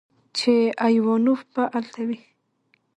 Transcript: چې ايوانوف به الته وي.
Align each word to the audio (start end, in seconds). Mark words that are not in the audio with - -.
چې 0.37 0.53
ايوانوف 0.85 1.41
به 1.53 1.63
الته 1.77 2.01
وي. 2.07 2.19